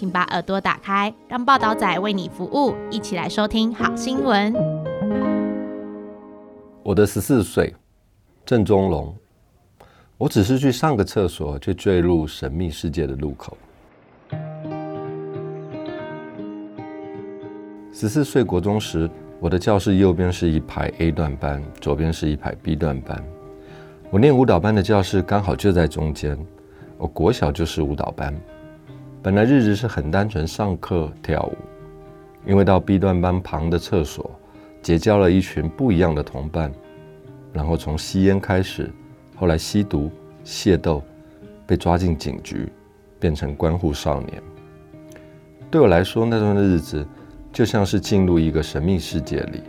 [0.00, 4.50] 请把耳朵打开，让报导仔为你服务，一起来收听好新闻。
[6.82, 7.74] 我的十四岁，
[8.46, 9.14] 郑中龙。
[10.16, 13.58] 我只是去上个厕所，就坠入神秘世界的路口。
[17.92, 19.06] 十四岁国中时，
[19.38, 23.22] 我的教室右边是一排 A 段班，左边是一排 B 段班。
[24.10, 26.38] 我念舞蹈班的教室刚好就在中间。
[26.96, 28.34] 我国小就是舞蹈班。
[29.22, 31.56] 本来日子是很单纯，上课跳舞。
[32.46, 34.30] 因为到 B 段班旁的厕所，
[34.80, 36.72] 结交了一群不一样的同伴，
[37.52, 38.90] 然后从吸烟开始，
[39.36, 40.10] 后来吸毒、
[40.42, 41.02] 械斗，
[41.66, 42.66] 被抓进警局，
[43.18, 44.42] 变成关护少年。
[45.70, 47.06] 对我来说，那段日子
[47.52, 49.62] 就像是进入一个神秘世界里。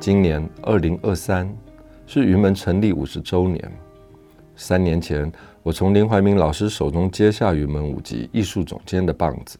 [0.00, 1.48] 今年二零二三
[2.08, 3.72] 是云门成立五十周年。
[4.62, 9.58] 三年前，我从林怀民老师手中接下云门舞集艺术总监的棒子，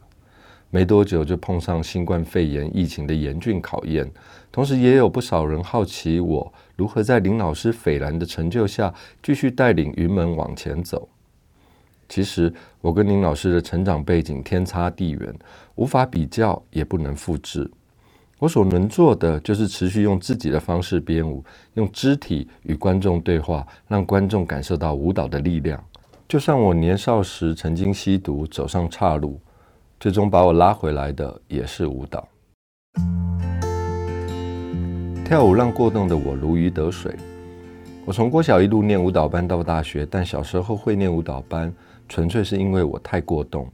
[0.69, 4.09] 没多久就碰上新冠肺炎疫情的严峻考验，
[4.53, 11.09] 同时也有不少人好奇我如何在林老师斐然的成就下继续带领云门往前走。
[12.07, 15.35] 其实，我跟林老师的成长背景天差地远，
[15.77, 17.69] 无法比较，也不能复制。
[18.41, 25.79] 我所能做的就是持续用自己的方式编舞，用肢体与观众对话，让观众感受到舞蹈的力量。
[26.27, 29.39] 就像我年少时曾经吸毒，走上岔路，
[30.01, 32.27] 最终把我拉回来的也是舞蹈。
[35.23, 37.15] 跳舞让过动的我如鱼得水。
[38.07, 41.71] 我从国小一路念舞蹈班到大学，但小时候会念舞蹈班，
[42.09, 43.71] 纯粹是因为我太过动。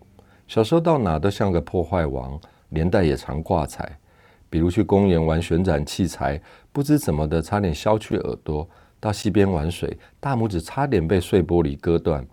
[0.49, 2.37] 小时候到哪都像个破坏王，
[2.71, 3.97] 连带也常挂彩。
[4.57, 6.41] 比如去公园玩旋转器材，
[6.73, 8.67] 不知怎么的差点削去耳朵；
[8.99, 12.27] 到溪边玩水，大拇指差点被碎玻璃割断。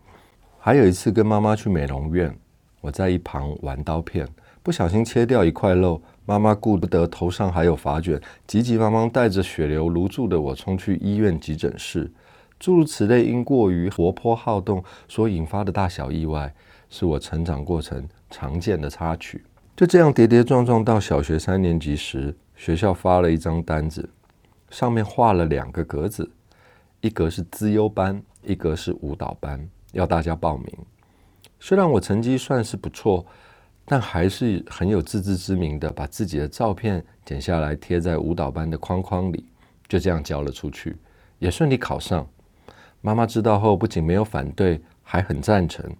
[0.57, 2.34] 还有一次跟妈妈去美容院，
[2.79, 4.25] 我在一旁玩刀片，
[4.63, 8.17] 不小心切掉一块肉，妈妈顾不得头上还有发卷，
[8.47, 12.09] 急急忙忙带着血流如注的我冲去医院急诊室。
[12.57, 16.55] 诸如此类，因过于活泼好动所引发的大小意外，
[16.88, 19.44] 是我成长过程常见的插曲。
[19.75, 24.07] 就这样跌跌撞撞到小学三年级时，学校发了一张单子，
[24.69, 26.29] 上面画了两个格子，
[27.01, 30.67] 一格是资优班，一格是舞蹈班，要大家报名。
[31.59, 33.25] 虽然我成绩算是不错，
[33.84, 39.44] 但还是很有自知之明的，把自己的照片剪下来贴在舞蹈班的框框里，
[39.88, 40.95] 就这样交了出去，
[41.40, 42.28] 也顺利考上。
[43.01, 45.91] 妈妈知道后，不仅没有反对，还很赞成。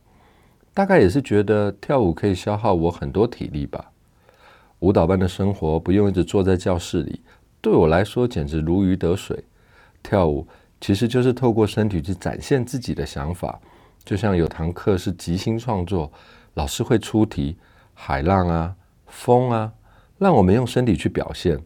[0.74, 3.92] 大概也是觉得跳舞可以消耗我很多体力吧。
[4.80, 7.22] 舞蹈班的生活不用一直坐在教室里，
[7.62, 9.44] 对我来说简直如鱼得水。
[10.02, 10.46] 跳舞
[10.82, 13.58] 其实就是透过身体去展现自己的想法，
[14.04, 16.12] 就像有堂课是即兴创作，
[16.56, 17.56] 老师会出题，
[17.94, 18.76] 海浪啊、
[19.08, 19.72] 风啊，
[20.18, 21.58] 让我们用身体去表现，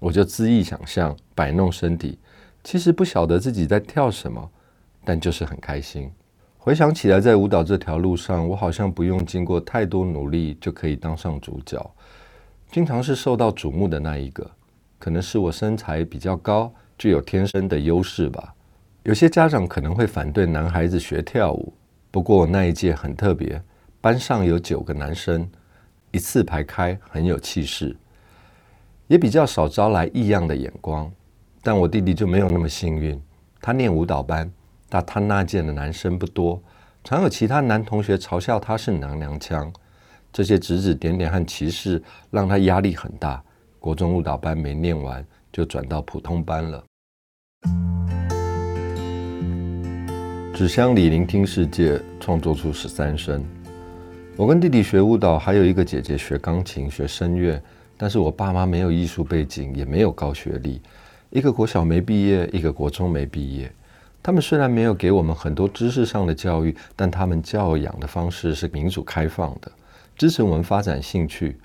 [0.00, 2.18] 我就恣意想象，摆弄身体。
[2.64, 4.50] 其实不晓得自己在跳什么，
[5.04, 6.10] 但就是很开心。
[6.66, 11.94] 回想起来，在舞蹈这条路上，我好像不用经过太多努力就可以当上主角，
[12.72, 14.44] 经常是受到瞩目的那一个。
[14.98, 18.52] 可能是我身材比较高，具有天生的优势吧。
[19.04, 21.72] 有些家长可能会反对男孩子学跳舞，
[22.10, 23.62] 不过我那一届很特别，
[24.00, 25.48] 班上有九个男生，
[26.10, 27.96] 一字排开，很有气势，
[29.06, 31.08] 也比较少招来异样的眼光。
[31.62, 33.22] 但我弟弟就没有那么幸运，
[33.60, 34.50] 他念舞蹈班。
[34.88, 36.62] 但他那届的男生不多，
[37.02, 39.72] 常有其他男同学嘲笑他是娘娘腔，
[40.32, 43.42] 这些指指点点和歧视让他压力很大。
[43.78, 46.84] 国中舞蹈班没念完，就转到普通班了。
[50.54, 53.44] 纸箱里聆听世界，创作出十三声。
[54.36, 57.60] 我跟弟弟学舞蹈，还有一个姐姐学钢琴、学声乐，
[57.96, 60.80] 但是我爸妈没有艺术背景，也没有高学历，
[61.30, 63.70] 一个国小没毕业，一个国中没毕业。
[64.26, 69.70] 他们虽然没有给我们很多知识上的教育，但他们教养的方式是民主开放的，
[70.16, 71.56] 支持我们发展兴趣。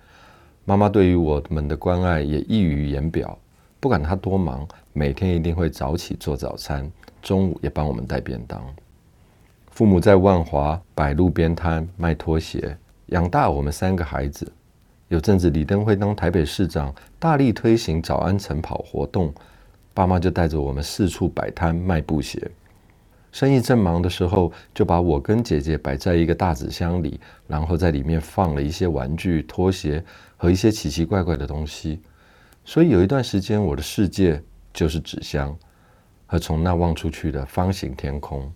[0.63, 3.35] 妈妈对于我们的关爱也溢于言表，
[3.79, 6.87] 不管她多忙，每天一定会早起做早餐，
[7.19, 8.63] 中午也帮我们带便当。
[9.71, 12.77] 父母在万华摆路边摊卖拖鞋，
[13.07, 14.47] 养大我们三个孩子。
[15.07, 19.33] 有阵子李登辉当台北市长，大力推行早安晨跑活动，
[19.93, 22.49] 爸妈就带着我们四处摆摊卖布鞋。
[23.31, 30.03] 生意正忙的时候，就把我跟姐姐摆在一个大纸箱里，然后在里面放了一些玩具、拖鞋
[30.35, 32.01] 和一些奇奇怪怪的东西。
[32.65, 34.41] 所以有一段时间，我的世界
[34.73, 35.57] 就是纸箱
[36.25, 38.51] 和从那望出去的方形天空。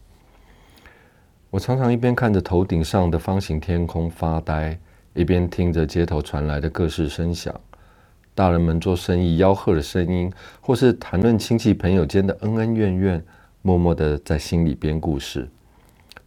[1.50, 4.78] 我常常一边看着头顶上的方形天空发呆，
[5.14, 7.58] 一边听着街头传来的各式声响，
[8.36, 13.24] 大人们做生意吆喝的声音，或是谈论亲戚朋友间的恩恩怨怨。
[13.62, 15.50] 默默地在心里编故事。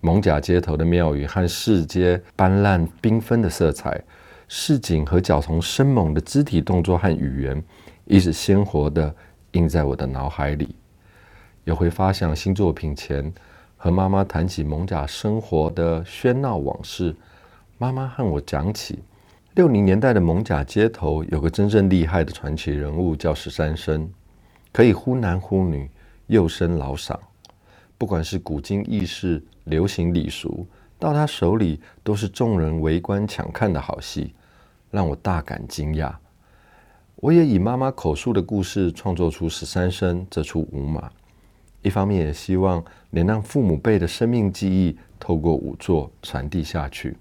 [0.00, 4.02] 蒙甲街头的庙宇和市街斑斓缤纷的色彩，
[4.49, 7.62] 市井和角童生猛的肢体动作和语言，
[8.06, 9.14] 一直鲜活地
[9.52, 10.75] 印在我的脑海里。
[11.64, 13.32] 也会发想新作品前，
[13.76, 17.14] 和妈妈谈起蒙甲生活的喧闹往事。
[17.76, 18.99] 妈妈和我讲起，
[19.58, 24.08] 六零年代的蒙甲街头有个真正厉害的传奇人物，叫十三生，
[24.72, 25.90] 可以忽男忽女，
[26.28, 27.20] 幼生老少。
[27.99, 30.64] 不管是古今軼事、流行礼俗，
[30.96, 34.32] 到他手里都是众人围观抢看的好戏，
[34.93, 36.14] 让我大感惊讶。
[37.16, 41.11] 我也以妈妈口述的故事创作出《十三生》这出舞码，
[41.82, 42.81] 一方面也希望
[43.11, 47.16] 能让父母辈的生命记忆透过舞作传递下去，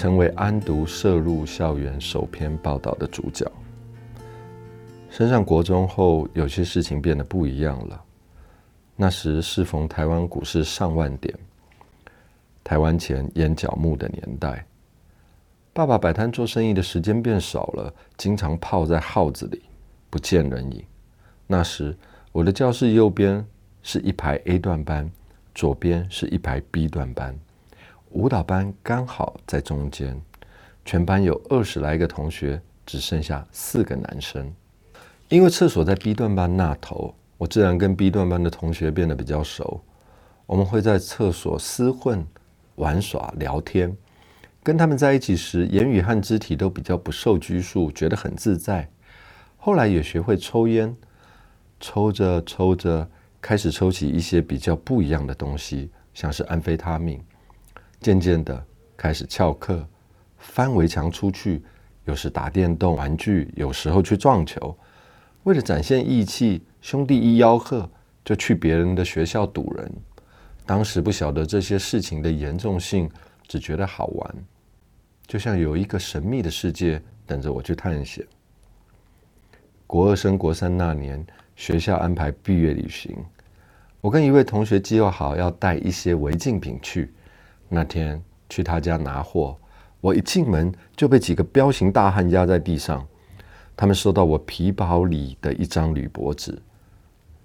[0.00, 3.44] 成为安读涉入校园首篇报道的主角。
[5.10, 8.02] 升上国中后，有些事情变得不一样了。
[8.96, 11.38] 那时适逢台湾股市上万点，
[12.64, 14.64] 台湾钱淹脚目的年代。
[15.74, 19.60] 爸爸摆摊做生意的时间变少了，经常泡在号子里，
[20.08, 20.82] 不见人影。
[21.46, 21.94] 那时
[22.32, 23.46] 我的教室右边
[23.82, 25.10] 是一排 A 段班，
[25.54, 27.38] 左边是一排 B 段班，
[28.10, 30.20] 舞蹈班刚好在中间。
[30.84, 34.52] 全班有二十来个同学，只剩下四个男生。
[35.28, 39.80] 因为厕所在 B 段班那头，我自然跟 B 段班的同学变得比较熟。
[40.46, 42.26] 我们会在厕所厮混、
[42.74, 43.96] 玩耍、聊天。
[44.62, 48.88] 跟他们在一起时，言语和肢体都比较不受拘束，觉得很自在。
[49.56, 50.94] 后来也学会抽烟，
[51.78, 53.08] 抽着抽着，
[53.40, 57.22] 开始抽起一些比较不一样的东西，像是安非他命。
[58.00, 58.66] 渐渐的，
[58.96, 59.86] 开始翘课，
[60.38, 61.62] 翻围墙出去，
[62.06, 64.74] 有时打电动玩具，有时候去撞球。
[65.42, 67.88] 为了展现义气，兄弟一吆喝，
[68.24, 69.92] 就去别人的学校堵人。
[70.64, 73.10] 当时不晓得这些事情的严重性，
[73.46, 74.34] 只觉得好玩，
[75.26, 78.26] 就像有一个神秘的世界等着我去探险。
[79.86, 81.22] 国二升国三那年，
[81.54, 83.14] 学校安排毕业旅行，
[84.00, 87.12] 我跟一位同学计划好要带一些违禁品去。
[87.72, 89.56] 那天去他家拿货，
[90.00, 93.06] 我一进门就被几个彪形大汉压在地上。
[93.76, 96.60] 他们收到我皮包里的一张铝箔纸，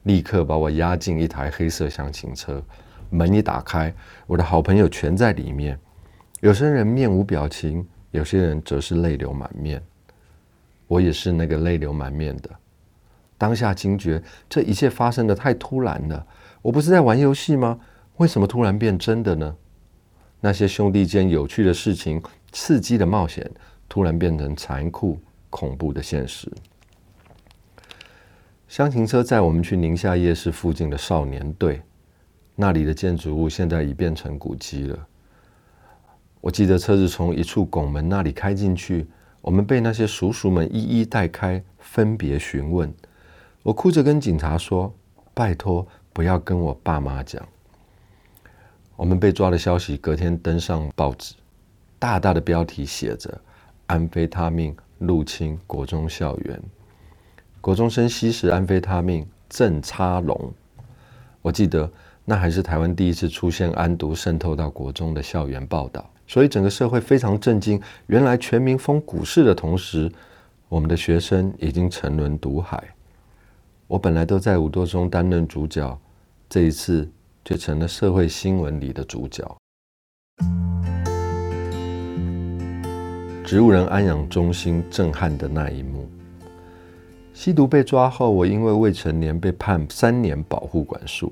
[0.03, 2.61] 立刻把我押进一台黑色厢型车。
[3.11, 3.93] 门一打开，
[4.25, 5.79] 我的好朋友全在里面。
[6.41, 9.81] 有些人面无表情，有些人则是泪流满面。
[10.87, 12.49] 我也是那个泪流满面的。
[13.37, 16.25] 当下惊觉，这一切发生的太突然了。
[16.63, 17.79] 我不是在玩游戏吗？
[18.17, 19.55] 为什么突然变真的呢？
[20.45, 22.21] 那些兄弟间有趣的事情、
[22.51, 23.49] 刺激的冒险，
[23.89, 25.19] 突然变成残酷。
[25.49, 26.51] 恐怖的现实。
[28.67, 31.81] 厢型车载我们去宁夏夜市附近的少年队，
[32.55, 35.07] 那里的建筑物现在已变成古迹了。
[36.41, 39.07] 我记得车子从一处拱门那里开进去，
[39.39, 42.93] 我们被那些叔叔们一一带开，分别询问。
[43.63, 44.93] 我哭着跟警察说
[45.33, 47.41] ：“拜托，不要跟我爸妈讲。”
[48.95, 51.35] 我们被抓的消息隔天登上报纸，
[51.99, 53.39] 大大的标题写着
[53.87, 56.59] ：“安非他命。”入侵国中校园，
[57.59, 60.53] 国中生吸食安非他命，正插龙。
[61.41, 61.91] 我记得
[62.23, 67.79] 那还是台湾第一次出现安毒渗透到国中的校园报道，所以整个社会非常震惊。
[68.07, 70.09] 原来全民封股市的同时，
[70.69, 72.81] 我们的学生已经沉沦毒海。
[73.87, 75.99] 我本来都在舞蹈中担任主角，
[76.47, 77.11] 这一次
[77.45, 79.55] 却成了社会新闻里的主角。
[83.45, 86.09] 植物人安养中心震撼的那一幕。
[87.31, 91.31] 吸毒被抓后，我因为未成年被判三年保护管束。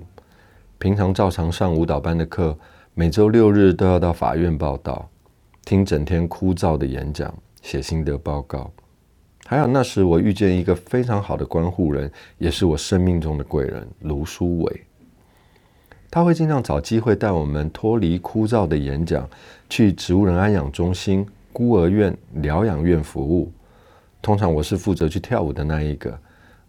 [0.77, 2.55] 平常照常上舞蹈班的课，
[2.93, 5.09] 每周六日都要到法院报道，
[5.65, 8.69] 听整天枯燥的演讲，写心得报告。
[9.45, 14.81] 还好那时我遇见一个非常好的关护人，也是我生命中的贵人卢书伟。
[16.13, 19.27] 他会尽量找机会带我们脱离枯燥的演讲，
[19.67, 23.51] 去植物人安养中心、孤儿院、疗养院服务。
[24.21, 26.15] 通常我是负责去跳舞的那一个，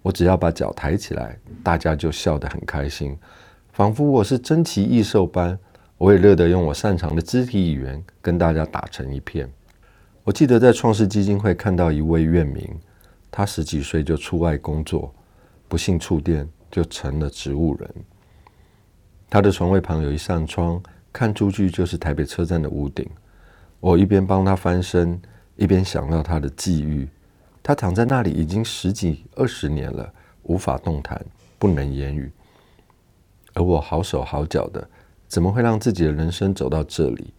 [0.01, 3.15] 我只要把脚抬起来，大家就笑得很开心，
[3.75, 5.59] 仿佛我是珍奇异兽般。
[5.99, 9.47] 我也乐得用我擅长的肢体语言跟大家打成一片。
[10.23, 12.67] 我记得在创世基金会看到一位院民，
[13.31, 15.15] 他十几岁就出外工作，
[15.69, 17.91] 不幸触电就成了植物人。
[19.28, 20.81] 他的床位旁有一扇窗，
[21.12, 23.09] 看出去就是台北车站的屋顶。
[23.81, 25.21] 我一边帮他翻身，
[25.57, 27.09] 一边想到他的际遇。
[27.62, 30.12] 他躺在那里已经十几二十年了，
[30.45, 31.21] 无法动弹，
[31.59, 32.31] 不能言语。
[33.54, 34.88] 而我好手好脚的，
[35.26, 37.33] 怎么会让自己的人生走到这里？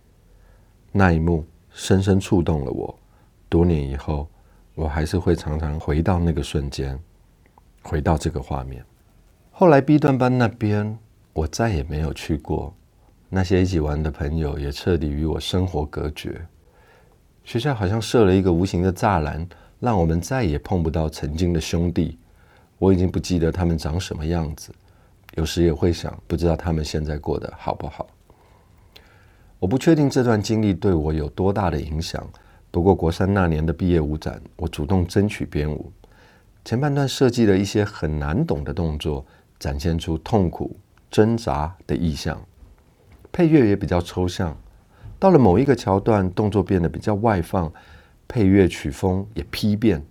[0.92, 3.00] 那一幕深深触动了我。
[3.48, 4.27] 多年以后，
[4.74, 7.00] 我还是会常常回到那个瞬间，
[7.84, 8.84] 回到这个画面。
[9.51, 10.98] 后来 B 段班那边。
[11.36, 12.74] 我再也没有去过，
[13.27, 16.42] 那些一起玩的朋友也彻底与我生活隔绝。
[17.44, 19.46] 学校好像设了一个无形的栅栏，
[19.82, 22.18] 让我们再也碰不到曾经的兄弟。
[22.80, 24.72] 我已经不记得他们长什么样子，
[25.36, 28.08] 有时也会想，不知道他们现在过得好不好。
[29.60, 32.25] 我不确定这段经历对我有多大的影响。
[32.72, 35.92] 不过国三那年的毕业舞展，我主动争取编舞，
[36.63, 39.25] 前半段设计了一些很难懂的动作，
[39.60, 40.74] 展现出痛苦。
[41.10, 42.42] 挣扎的意象，
[43.32, 44.58] 配乐也比较抽象。
[45.18, 47.72] 到了某一个桥段，动作变得比较外放，
[48.28, 50.06] 配乐曲风也丕变。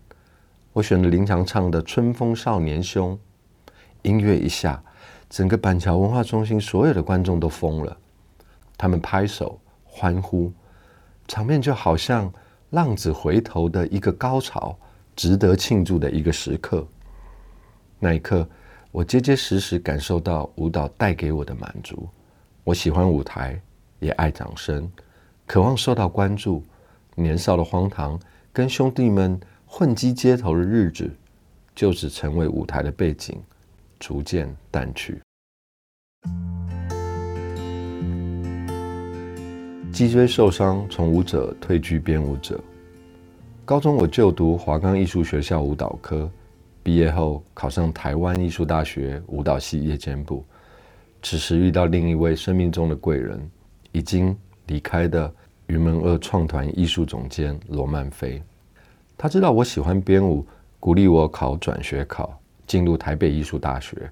[0.73, 3.19] 我选了林强唱的《春风少年兄》，
[4.03, 4.83] 音乐一下，
[5.29, 7.97] 整个板桥文化中心所有的观众都疯了，
[8.79, 10.51] 他们拍手欢呼，
[11.29, 12.33] 场面就好像
[12.71, 14.77] 浪子回头的一个高潮，
[15.15, 16.87] 值得庆祝的一个时刻。
[17.99, 18.49] 那一刻。
[18.95, 22.09] 我结结实实感受到舞蹈带给我的满足。
[22.63, 23.61] 我喜欢舞台，
[23.99, 24.89] 也爱掌声，
[25.47, 26.63] 渴望受到关注。
[27.17, 28.17] 年少的荒唐，
[28.53, 29.37] 跟兄弟们
[29.67, 31.11] 混迹街头的日子，
[31.75, 33.43] 就此成为舞台的背景，
[33.99, 35.21] 逐渐淡去。
[39.93, 42.61] 脊椎受伤，从舞者退居编舞者。
[43.65, 46.31] 高中我就读华冈艺术学校舞蹈科。
[46.85, 50.45] 毕业后考上台湾艺术大学舞蹈系夜间部，
[51.23, 53.51] 此时遇到另一位生命中的贵人，
[53.91, 54.37] 已经
[54.67, 55.35] 离开的
[55.69, 58.43] 云门二创团艺术总监罗曼菲。
[59.17, 60.47] 他知道我喜欢编舞，
[60.79, 64.11] 鼓励我考转学考，进入台北艺术大学。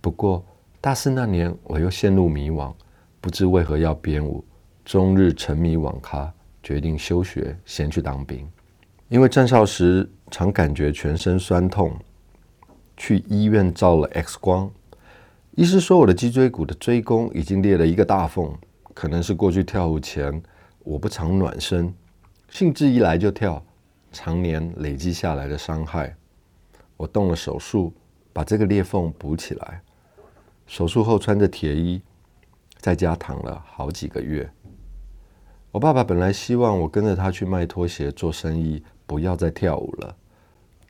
[0.00, 0.44] 不过
[0.80, 2.74] 大四那年，我又陷入迷惘，
[3.20, 4.44] 不知为何要编舞，
[4.84, 6.32] 终日沉迷网咖，
[6.64, 8.44] 决定休学，先去当兵。
[9.08, 11.96] 因为站哨时常感觉全身酸痛，
[12.96, 14.70] 去医院照了 X 光，
[15.52, 18.52] 医师说我的脊椎骨的椎弓已经裂了一个大缝，
[18.92, 20.42] 可能是过去跳舞前
[20.80, 21.94] 我不常暖身，
[22.50, 23.64] 兴致一来就跳，
[24.12, 26.14] 常年累积下来的伤害。
[26.96, 27.92] 我动了手术，
[28.32, 29.80] 把这个裂缝补起来。
[30.66, 32.02] 手术后穿着铁衣，
[32.78, 34.50] 在家躺了好几个月。
[35.70, 38.82] 我爸爸本来希望我跟着他去卖拖鞋做生意。
[39.06, 40.16] 不要再跳舞了，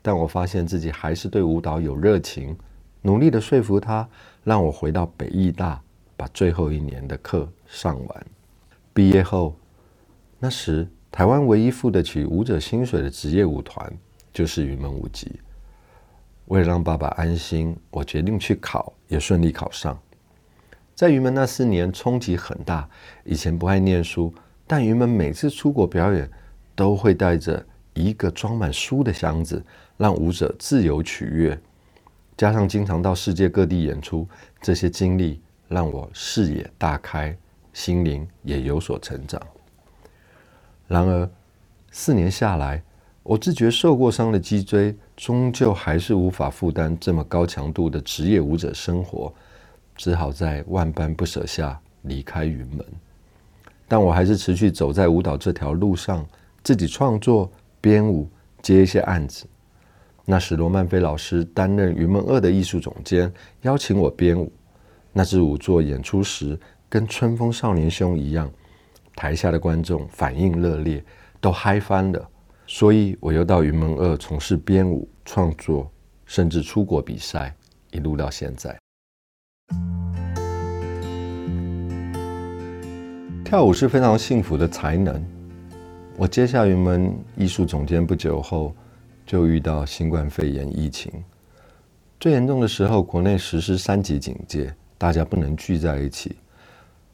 [0.01, 2.57] 但我发现自己还是对舞蹈有热情，
[3.03, 4.09] 努力的说服他，
[4.43, 5.79] 让我回到北艺大，
[6.15, 8.25] 把最后一年的课上完。
[8.93, 9.55] 毕业后，
[10.39, 13.91] 那时台湾唯一付得起舞者薪水的职业舞团
[14.33, 15.39] 就是云门舞集。
[16.45, 19.97] 为了让爸爸安心，我决定去考，也顺利考上。
[20.95, 22.89] 在云门那四年冲击很大，
[23.23, 24.33] 以前不爱念书，
[24.65, 26.27] 但云门每次出国表演
[26.73, 27.63] 都会带着。
[27.97, 29.63] 一个装满书的箱子，
[29.97, 31.59] 让舞者自由取悦，
[32.37, 34.27] 加上经常到世界各地演出，
[34.61, 37.35] 这些经历让我视野大开，
[37.73, 39.41] 心灵也有所成长。
[40.87, 41.29] 然而，
[41.91, 42.81] 四年下来，
[43.23, 49.33] 我自觉受过伤的脊椎，终究还是无法负担这么高强度的职业舞者生活，
[49.95, 52.85] 只好在万般不舍下离开云门。
[53.87, 56.25] 但我还是持续走在舞蹈这条路上，
[56.63, 57.51] 自己创作。
[57.87, 58.29] 编舞
[58.61, 59.45] 接一些案子，
[60.25, 64.51] 那时罗曼菲老师担任云门二的艺术总监，邀请我编舞。
[65.13, 68.51] 那支舞作演出时，跟《春风少年兄》一样，
[69.15, 71.01] 台下的观众反应热烈，
[71.39, 72.29] 都嗨翻了。
[72.65, 75.89] 所以我又到云门二从事编舞创作，
[76.25, 77.55] 甚至出国比赛，
[77.91, 78.77] 一路到现在。
[83.45, 85.36] 跳舞是非常幸福的才能。
[86.19, 88.73] 我接下云门艺术总监不久后，
[89.23, 91.11] 就遇到新冠肺炎疫情。
[92.19, 96.35] 最严重的时候，国内实施三级警戒，大家不能聚在一起，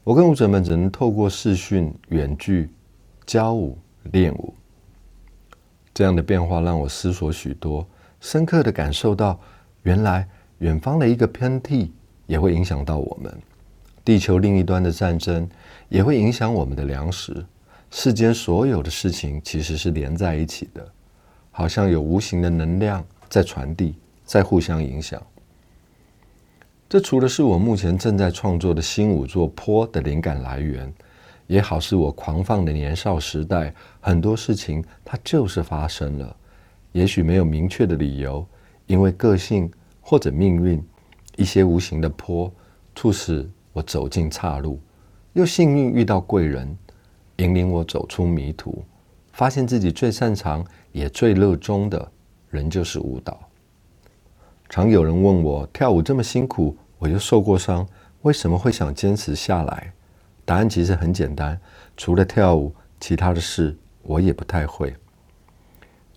[0.06, 2.70] 我跟舞者们只能透过视讯远距
[3.26, 4.54] 教舞练舞。
[5.94, 7.86] 这样的变化让我思索许多，
[8.22, 9.38] 深刻的感受到，
[9.82, 10.26] 原来
[10.60, 11.92] 远方的一个偏僻
[12.26, 13.38] 也会影响到我们，
[14.06, 15.46] 地球另一端的战争
[15.90, 17.46] 也会影响我们的粮食。
[17.96, 20.84] 世间所有的事情其实是连在一起的，
[21.52, 23.94] 好像有无形的能量在传递，
[24.26, 25.22] 在互相影响。
[26.90, 30.92] 这除了是我目前正在创作的新五座坡》的灵感来源，
[31.46, 33.72] 也好是我狂放的年少时代，
[34.02, 36.36] 很多事情它就是发生了，
[36.94, 38.44] 也许没有明确的理由，
[38.88, 39.72] 因为个性
[40.02, 40.84] 或者命运，
[41.36, 42.52] 一些无形的坡，
[42.96, 44.82] 促使我走进岔路，
[45.34, 46.76] 又幸运遇到贵人，
[47.38, 48.84] 引领我走出迷途，
[49.32, 52.12] 发现自己最擅长也最热衷的，
[52.50, 53.40] 仍旧是舞蹈。
[54.70, 56.76] 常有人问我，跳舞这么辛苦。
[56.98, 57.86] 我又受过伤，
[58.22, 59.92] 为什么会想坚持下来？
[60.46, 61.60] 答案其实很简单，
[61.98, 64.96] 除了跳舞，其他的事我也不太会。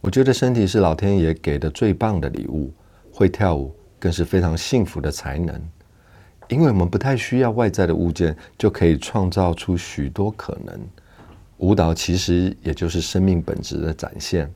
[0.01, 2.73] 我觉得身体是老天爷给的最棒的礼物，
[3.13, 5.61] 会跳舞更是非常幸福的才能，
[6.49, 10.79] 因为我们不太需要外在的物件，就可以创造出许多可能。
[11.59, 14.53] 舞蹈其实也就是生命本质的展现。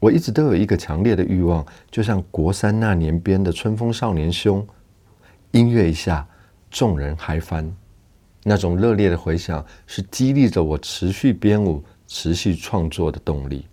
[0.00, 4.60] 我一直都有一个强烈的欲望，就像国三那年编的《春风少年兄》。
[5.52, 6.26] 音乐一下，
[6.70, 7.70] 众人嗨翻，
[8.42, 13.66] 那种热烈的回响是激励着我持续编舞、持续创作的动力。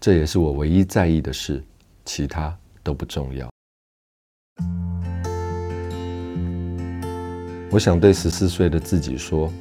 [0.00, 1.62] 这也是我唯一在意的事，
[2.04, 3.48] 其他都不重要。
[7.70, 9.52] 我想对十四岁的自己说，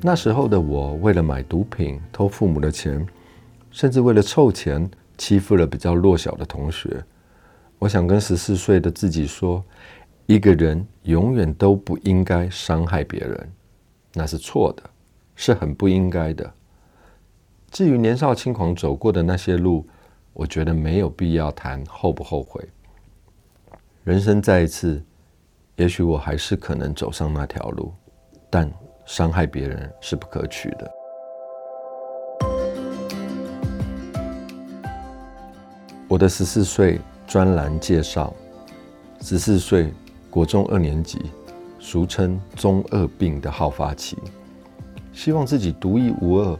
[0.00, 3.06] 那时候的我为了买毒品偷父母的钱，
[3.70, 7.02] 甚至为了凑钱欺负了比较弱小的同学。
[7.78, 9.64] 我想跟十四岁的自己说。
[10.26, 13.52] 一个人永远都不应该伤害别人，
[14.14, 14.82] 那是错的，
[15.34, 16.48] 是很不应该的。
[17.68, 19.84] 至于年少轻狂走过的那些路，
[20.32, 22.64] 我觉得没有必要谈后不后悔。
[24.04, 25.02] 人生再一次，
[25.74, 27.92] 也许我还是可能走上那条路，
[28.48, 28.72] 但
[29.10, 30.90] 伤害别人是不可取的。
[36.06, 38.32] 我的十四岁专栏介绍，
[39.20, 39.92] 十四岁。
[40.30, 41.18] 国中二年级，
[41.80, 44.16] 俗称中二病的好发期，
[45.12, 46.56] 希望自己独一无二，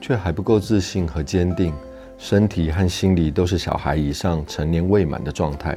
[0.00, 1.74] 却还不够自信和坚定，
[2.16, 5.76] 身体和心理都是小孩以上成年未满的状态。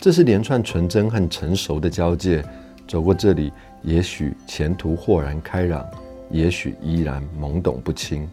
[0.00, 2.44] 这是连串纯真和成熟的交界，
[2.88, 3.52] 走过这里，
[3.86, 5.86] 也许前途豁然开朗，
[6.28, 8.28] 也许依然懵懂不清。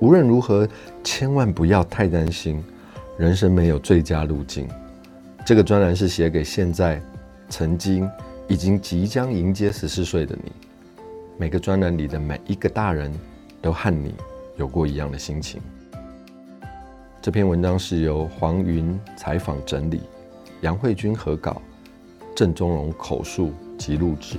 [0.00, 0.66] 无论如何，
[1.04, 2.64] 千万不要太担心，
[3.18, 4.66] 人生没有最佳路径。
[5.44, 7.00] 这个专栏是写给现在。
[7.48, 8.10] 曾经，
[8.48, 10.50] 已经即将迎接十四岁的你，
[11.38, 13.12] 每个专栏里的每一个大人
[13.62, 14.14] 都和你
[14.56, 15.60] 有过一样的心情。
[17.22, 20.00] 这篇文章是由黄云采访整理，
[20.62, 21.60] 杨慧君合稿，
[22.34, 24.38] 郑宗荣口述及录制。